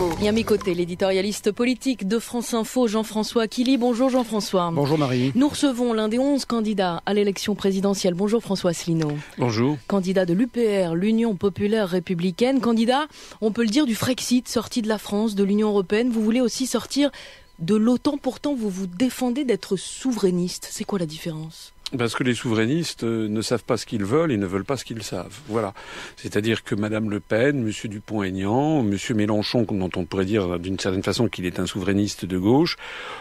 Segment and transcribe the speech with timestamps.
[0.00, 0.16] Info.
[0.22, 3.76] Et à mes côtés, l'éditorialiste politique de France Info, Jean-François Kili.
[3.76, 4.70] Bonjour Jean-François.
[4.72, 5.32] Bonjour Marie.
[5.34, 8.14] Nous recevons l'un des onze candidats à l'élection présidentielle.
[8.14, 9.12] Bonjour François Asselineau.
[9.38, 9.76] Bonjour.
[9.88, 12.60] Candidat de l'UPR, l'Union Populaire Républicaine.
[12.60, 13.06] Candidat,
[13.40, 16.10] on peut le dire, du Frexit, sorti de la France, de l'Union Européenne.
[16.10, 17.10] Vous voulez aussi sortir
[17.58, 18.16] de l'OTAN.
[18.16, 20.68] Pourtant, vous vous défendez d'être souverainiste.
[20.70, 21.72] C'est quoi la différence?
[21.96, 24.76] Parce que les souverainistes euh, ne savent pas ce qu'ils veulent et ne veulent pas
[24.76, 25.36] ce qu'ils savent.
[25.48, 25.74] Voilà.
[26.16, 31.02] C'est-à-dire que Madame Le Pen, Monsieur Dupont-Aignan, Monsieur Mélenchon, dont on pourrait dire d'une certaine
[31.02, 32.76] façon qu'il est un souverainiste de gauche,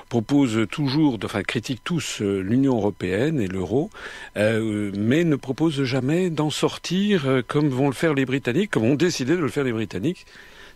[0.10, 3.90] proposent toujours, enfin critiquent tous euh, l'Union européenne et l'euro,
[4.38, 8.96] euh, mais ne proposent jamais d'en sortir comme vont le faire les Britanniques, comme ont
[8.96, 10.26] décidé de le faire les Britanniques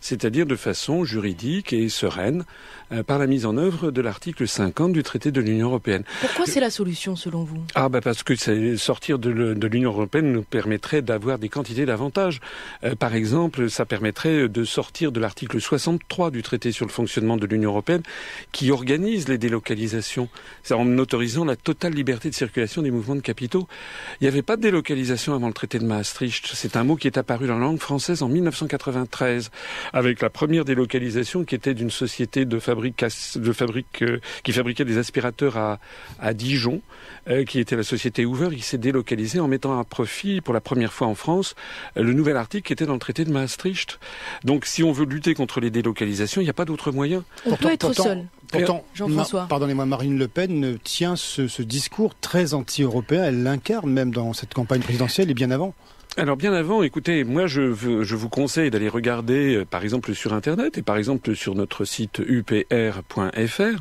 [0.04, 2.44] c'est-à-dire de façon juridique et sereine,
[2.92, 6.04] euh, par la mise en œuvre de l'article 50 du traité de l'Union européenne.
[6.20, 7.56] Pourquoi c'est la solution selon vous?
[7.74, 8.34] Ah bah parce que
[8.76, 9.30] sortir de
[9.66, 12.40] l'Union européenne nous permettrait d'avoir des quantités d'avantages.
[12.84, 17.38] Euh, par exemple, ça permettrait de sortir de l'article 63 du traité sur le fonctionnement
[17.38, 18.02] de l'Union européenne
[18.52, 20.28] qui organise les délocalisations,
[20.70, 23.66] en autorisant la totale liberté de circulation des mouvements de capitaux.
[24.20, 26.50] Il n'y avait pas de délocalisation avant le traité de Maastricht.
[26.52, 29.50] C'est un mot qui est apparu dans la langue française en 1993
[29.94, 33.04] avec la première délocalisation qui était d'une société de fabrique,
[33.36, 35.78] de fabrique euh, qui fabriquait des aspirateurs à,
[36.18, 36.82] à Dijon,
[37.28, 40.60] euh, qui était la société Hoover, qui s'est délocalisée en mettant à profit pour la
[40.60, 41.54] première fois en France
[41.94, 44.00] le nouvel article qui était dans le traité de Maastricht.
[44.42, 47.22] Donc si on veut lutter contre les délocalisations, il n'y a pas d'autre moyen.
[47.46, 48.26] On peut être seul.
[48.50, 48.84] Pourtant,
[49.48, 53.24] pardonnez-moi, Marine Le Pen tient ce, ce discours très anti-européen.
[53.24, 55.72] Elle l'incarne même dans cette campagne présidentielle et bien avant.
[56.16, 60.32] Alors bien avant, écoutez, moi je, je vous conseille d'aller regarder euh, par exemple sur
[60.32, 63.80] Internet et par exemple sur notre site upr.fr,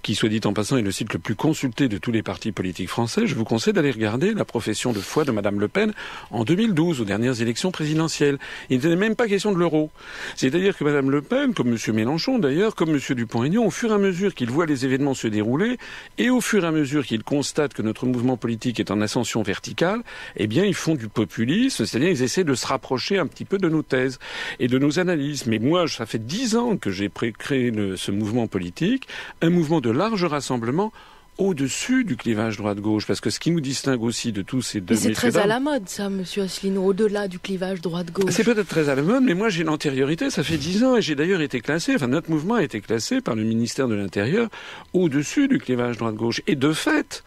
[0.00, 2.50] qui soit dit en passant est le site le plus consulté de tous les partis
[2.50, 3.26] politiques français.
[3.26, 5.92] Je vous conseille d'aller regarder la profession de foi de Madame Le Pen
[6.30, 8.38] en 2012, aux dernières élections présidentielles.
[8.70, 9.90] Il n'était même pas question de l'euro.
[10.34, 13.94] C'est-à-dire que Madame Le Pen, comme Monsieur Mélenchon d'ailleurs, comme Monsieur Dupont-Aignan, au fur et
[13.94, 15.76] à mesure qu'ils voient les événements se dérouler
[16.16, 19.42] et au fur et à mesure qu'ils constatent que notre mouvement politique est en ascension
[19.42, 20.00] verticale,
[20.36, 23.58] eh bien ils font du populisme c'est-à-dire ils essaient de se rapprocher un petit peu
[23.58, 24.18] de nos thèses
[24.60, 25.46] et de nos analyses.
[25.46, 29.08] Mais moi, ça fait dix ans que j'ai créé ce mouvement politique,
[29.42, 30.92] un mouvement de large rassemblement
[31.38, 34.94] au-dessus du clivage droite-gauche, parce que ce qui nous distingue aussi de tous ces deux
[34.94, 38.30] mais c'est très à la mode, ça, Monsieur Asselineau, au-delà du clivage droite-gauche.
[38.30, 40.96] C'est peut-être très à la mode, mais moi j'ai une antériorité, ça fait dix ans,
[40.96, 43.94] et j'ai d'ailleurs été classé, enfin notre mouvement a été classé par le ministère de
[43.94, 44.48] l'Intérieur
[44.94, 46.40] au-dessus du clivage droite-gauche.
[46.46, 47.22] Et de fait,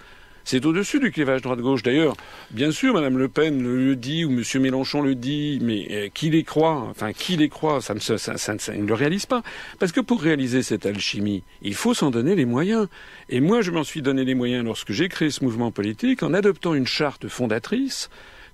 [0.49, 1.83] c'est au-dessus du clivage droite-gauche.
[1.83, 2.15] D'ailleurs,
[2.49, 6.31] bien sûr, Madame Le Pen le dit ou Monsieur Mélenchon le dit, mais euh, qui
[6.31, 9.43] les croit Enfin, qui les croit Ça ne ça, ça, ne le réalise pas.
[9.77, 12.87] Parce que pour réaliser cette alchimie, il faut s'en donner les moyens.
[13.29, 16.33] Et moi, je m'en suis donné les moyens lorsque j'ai créé ce mouvement politique en
[16.33, 18.09] adoptant une charte fondatrice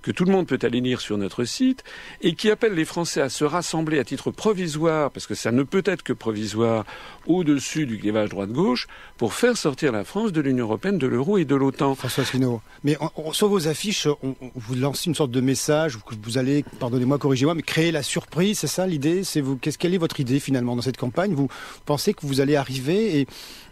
[0.06, 1.82] que tout le monde peut aller lire sur notre site,
[2.22, 5.64] et qui appelle les Français à se rassembler à titre provisoire, parce que ça ne
[5.64, 6.84] peut être que provisoire,
[7.26, 8.86] au-dessus du clivage droite-gauche,
[9.18, 11.96] pour faire sortir la France de l'Union européenne, de l'euro et de l'OTAN.
[11.96, 12.96] François Asselineau, mais
[13.32, 17.62] sur vos affiches, on, vous lancez une sorte de message, vous allez, pardonnez-moi, corrigez-moi, mais
[17.62, 19.24] créer la surprise, c'est ça l'idée?
[19.24, 21.34] C'est vous, qu'est-ce quelle est votre idée finalement dans cette campagne?
[21.34, 21.48] Vous
[21.84, 23.26] pensez que vous allez arriver et,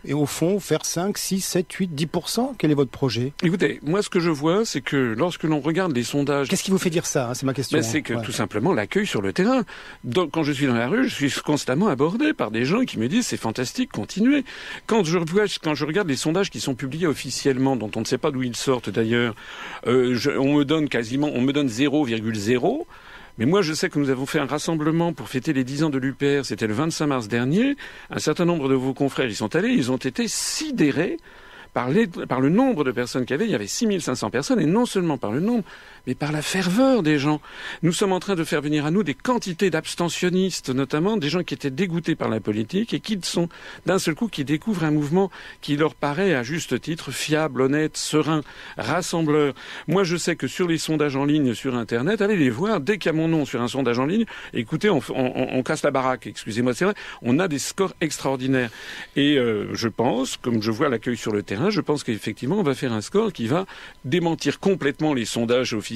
[0.05, 3.33] et au fond faire 5, 6, 7, 8, 10% Quel est votre projet?
[3.45, 6.71] Écoutez, moi ce que je vois, c'est que lorsque l'on regarde les sondages Qu'est-ce qui
[6.71, 7.79] vous fait dire ça hein, C'est ma question.
[7.79, 9.63] Ben, c'est que tout simplement l'accueil sur le terrain.
[10.05, 12.99] Donc, quand je suis dans la rue, je suis constamment abordé par des gens qui
[12.99, 14.45] me disent c'est fantastique, continuez.
[14.87, 18.05] Quand je vois, quand je regarde les sondages qui sont publiés officiellement, dont on ne
[18.05, 19.35] sait pas d'où ils sortent d'ailleurs,
[19.87, 22.87] euh, on me donne quasiment, on me donne 0,0.
[23.39, 25.91] Mais moi, je sais que nous avons fait un rassemblement pour fêter les 10 ans
[25.91, 26.45] de l'UPR.
[26.45, 27.77] C'était le 25 mars dernier.
[28.11, 29.71] Un certain nombre de vos confrères y sont allés.
[29.71, 31.17] Ils ont été sidérés
[31.75, 33.47] par, le nombre de personnes qu'il y avait.
[33.47, 35.65] Il y avait 6500 personnes, et non seulement par le nombre,
[36.07, 37.41] mais par la ferveur des gens.
[37.83, 41.43] Nous sommes en train de faire venir à nous des quantités d'abstentionnistes, notamment des gens
[41.43, 43.49] qui étaient dégoûtés par la politique et qui sont
[43.87, 45.31] d'un seul coup qui découvrent un mouvement
[45.61, 48.43] qui leur paraît à juste titre fiable, honnête, serein,
[48.79, 49.55] rassembleur.
[49.89, 52.81] Moi, je sais que sur les sondages en ligne sur Internet, allez les voir.
[52.81, 55.91] Dès qu'il y a mon nom sur un sondage en ligne, écoutez, on casse la
[55.91, 56.29] baraque.
[56.29, 56.95] Excusez-moi, c'est vrai.
[57.23, 58.71] On a des scores extraordinaires.
[59.17, 62.63] Et euh, je pense, comme je vois l'accueil sur le terrain, je pense qu'effectivement, on
[62.63, 63.67] va faire un score qui va
[64.05, 65.95] démentir complètement les sondages officiels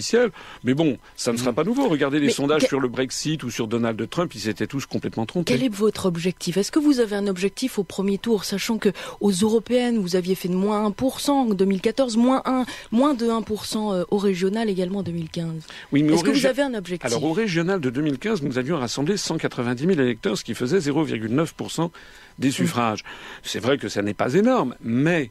[0.65, 1.89] mais bon, ça ne sera pas nouveau.
[1.89, 5.53] Regardez les sondages sur le Brexit ou sur Donald Trump, ils étaient tous complètement trompés.
[5.53, 6.57] Quel est votre objectif?
[6.57, 10.35] Est-ce que vous avez un objectif au premier tour, sachant que aux européennes, vous aviez
[10.35, 15.01] fait de moins 1% en 2014, moins 1, moins de 1% euh, au régional également
[15.01, 15.47] en 2015
[15.93, 17.11] Oui, mais Est-ce que vous avez un objectif?
[17.11, 21.91] Alors au régional de 2015, nous avions rassemblé 190 000 électeurs, ce qui faisait 0,9%
[22.39, 23.05] des suffrages.
[23.43, 25.31] C'est vrai que ça n'est pas énorme, mais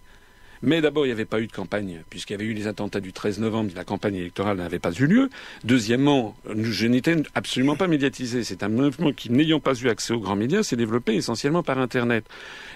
[0.61, 2.99] Mais d'abord, il n'y avait pas eu de campagne, puisqu'il y avait eu les attentats
[2.99, 5.29] du 13 novembre, la campagne électorale n'avait pas eu lieu.
[5.63, 8.43] Deuxièmement, je n'étais absolument pas médiatisé.
[8.43, 11.79] C'est un mouvement qui, n'ayant pas eu accès aux grands médias, s'est développé essentiellement par
[11.79, 12.25] Internet.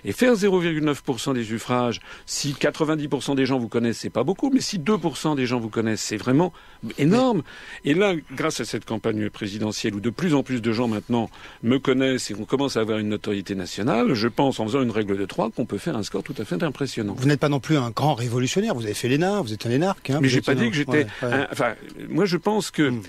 [0.06, 4.62] Et faire 0,9% des suffrages, si 90% des gens vous connaissent, c'est pas beaucoup, mais
[4.62, 6.54] si 2% des gens vous connaissent, c'est vraiment
[6.98, 7.44] énorme.
[7.86, 11.30] Et là, grâce à cette campagne présidentielle où de plus en plus de gens maintenant
[11.64, 14.92] me connaissent et qu'on commence à avoir une notoriété nationale, je pense, en faisant une
[14.92, 17.16] règle de trois, qu'on peut faire un score tout à fait impressionnant.
[17.18, 18.76] Vous n'êtes pas non plus un grand révolutionnaire.
[18.76, 20.10] Vous avez fait l'ENA, vous êtes un énarque.
[20.10, 21.08] Hein, mais j'ai pas dit que j'étais.
[21.52, 21.76] Enfin,
[22.10, 22.90] moi, je pense que.
[22.90, 23.02] Hmm.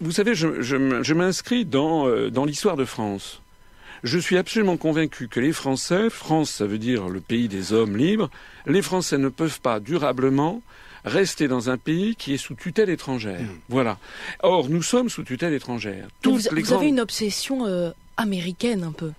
[0.00, 3.40] vous savez, je, je m'inscris dans, euh, dans l'histoire de France.
[4.04, 7.96] Je suis absolument convaincu que les Français, France ça veut dire le pays des hommes
[7.96, 8.28] libres,
[8.66, 10.60] les Français ne peuvent pas durablement
[11.06, 13.40] rester dans un pays qui est sous tutelle étrangère.
[13.40, 13.58] Hmm.
[13.70, 13.98] Voilà.
[14.42, 16.08] Or, nous sommes sous tutelle étrangère.
[16.22, 19.12] vous, vous avez une obsession euh, américaine un peu.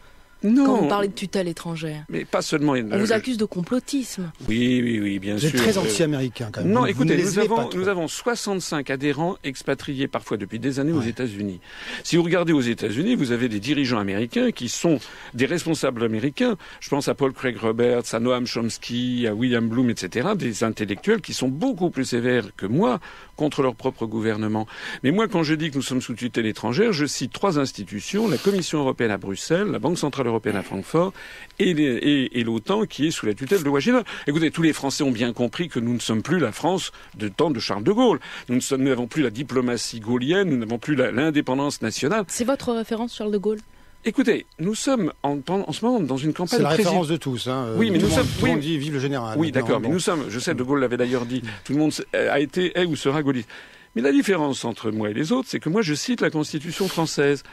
[0.46, 0.66] Non.
[0.66, 2.06] Quand vous parlez de tutelle étrangère.
[2.10, 2.74] Mais pas seulement.
[2.74, 4.32] On vous accuse de complotisme.
[4.48, 5.50] Oui, oui, oui, bien sûr.
[5.50, 6.72] Vous êtes très anti-américain quand même.
[6.72, 11.60] Non, écoutez, nous avons, nous avons 65 adhérents expatriés parfois depuis des années aux États-Unis.
[12.04, 15.00] Si vous regardez aux États-Unis, vous avez des dirigeants américains qui sont
[15.34, 16.56] des responsables américains.
[16.80, 20.30] Je pense à Paul Craig Roberts, à Noam Chomsky, à William Bloom, etc.
[20.36, 23.00] Des intellectuels qui sont beaucoup plus sévères que moi
[23.36, 24.66] contre leur propre gouvernement.
[25.04, 28.30] Mais moi, quand je dis que nous sommes sous tutelle étrangère, je cite trois institutions
[28.30, 31.14] la Commission européenne à Bruxelles, la Banque centrale européenne à Francfort
[31.60, 34.04] et, l'OTAN qui est sous la tutelle de Washington.
[34.28, 37.28] Écoutez, tous les Français ont bien compris que nous ne sommes plus la France de
[37.28, 38.20] temps de Charles de Gaulle.
[38.50, 42.26] Nous n'avons plus la diplomatie gaulienne, nous n'avons plus l'indépendance nationale.
[42.28, 43.60] C'est votre référence, Charles de Gaulle?
[44.08, 46.58] Écoutez, nous sommes en, en, ce moment dans une campagne.
[46.58, 47.48] C'est la référence de tous.
[47.48, 47.70] Hein.
[47.76, 48.28] Oui, mais nous sommes.
[48.40, 49.36] Tout le monde dit vive le général.
[49.40, 50.26] Oui, d'accord, mais nous sommes.
[50.30, 51.42] Je sais, De Gaulle l'avait d'ailleurs dit.
[51.64, 53.50] Tout le monde a été, est ou sera gaulliste.
[53.96, 56.88] Mais la différence entre moi et les autres, c'est que moi, je cite la Constitution
[56.88, 57.44] française.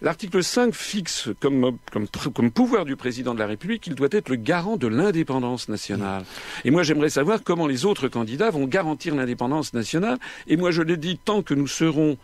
[0.00, 1.78] L'article 5 fixe comme,
[2.54, 6.24] pouvoir du président de la République qu'il doit être le garant de l'indépendance nationale.
[6.64, 10.18] Et moi, j'aimerais savoir comment les autres candidats vont garantir l'indépendance nationale.
[10.46, 12.18] Et moi, je l'ai dit, tant que nous serons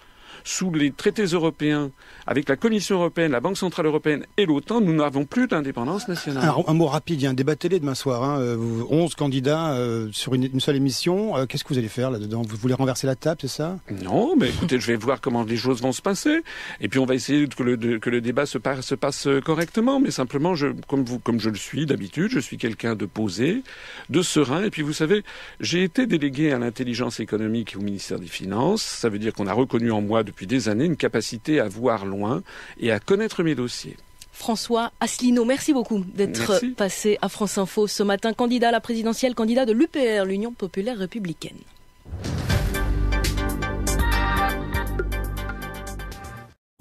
[0.48, 1.90] sous les traités européens,
[2.26, 6.42] avec la Commission européenne, la Banque centrale européenne et l'OTAN, nous n'avons plus d'indépendance nationale.
[6.42, 8.24] Alors, un mot rapide, il y a un débat télé demain soir.
[8.24, 8.56] Hein.
[8.88, 11.36] 11 candidats euh, sur une, seule émission.
[11.36, 12.40] Euh, qu'est-ce que vous allez faire là-dedans?
[12.48, 13.78] Vous voulez renverser la table, c'est ça?
[14.02, 16.40] Non, mais écoutez, je vais voir comment les choses vont se passer.
[16.80, 20.00] Et puis on va essayer que le, que le débat se, se, passe correctement.
[20.00, 23.62] Mais simplement, je, comme, vous, comme je le suis d'habitude, je suis quelqu'un de posé,
[24.08, 24.64] de serein.
[24.64, 25.24] Et puis vous savez,
[25.60, 28.80] j'ai été délégué à l'intelligence économique au ministère des Finances.
[28.80, 32.06] Ça veut dire qu'on a reconnu en moi depuis des années une capacité à voir
[32.06, 32.44] loin
[32.78, 33.96] et à connaître mes dossiers.
[34.30, 39.34] François Asselineau, merci beaucoup d'être passé à France Info ce matin, candidat à la présidentielle,
[39.34, 41.58] candidat de l'UPR, l'Union populaire républicaine.